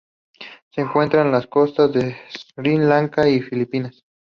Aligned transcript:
Se 0.71 0.81
encuentra 0.81 1.21
en 1.21 1.31
las 1.31 1.45
costas 1.45 1.91
de 1.93 2.17
Sri 2.55 2.79
Lanka 2.79 3.29
y 3.29 3.39
las 3.39 3.49
Filipinas. 3.49 4.03